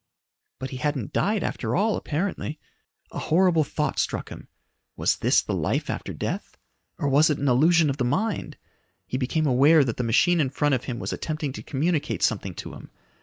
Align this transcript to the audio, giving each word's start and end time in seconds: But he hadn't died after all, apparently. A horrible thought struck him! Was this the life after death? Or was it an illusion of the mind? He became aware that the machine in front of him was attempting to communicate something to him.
But 0.57 0.71
he 0.71 0.77
hadn't 0.77 1.13
died 1.13 1.43
after 1.43 1.75
all, 1.75 1.95
apparently. 1.95 2.59
A 3.11 3.19
horrible 3.19 3.63
thought 3.63 3.99
struck 3.99 4.29
him! 4.29 4.47
Was 4.97 5.17
this 5.17 5.43
the 5.43 5.53
life 5.53 5.91
after 5.91 6.11
death? 6.11 6.57
Or 6.97 7.07
was 7.07 7.29
it 7.29 7.37
an 7.37 7.47
illusion 7.47 7.87
of 7.87 7.97
the 7.97 8.03
mind? 8.03 8.57
He 9.05 9.19
became 9.19 9.45
aware 9.45 9.83
that 9.83 9.97
the 9.97 10.03
machine 10.03 10.41
in 10.41 10.49
front 10.49 10.73
of 10.73 10.85
him 10.85 10.97
was 10.97 11.13
attempting 11.13 11.53
to 11.53 11.61
communicate 11.61 12.23
something 12.23 12.55
to 12.55 12.73
him. 12.73 12.89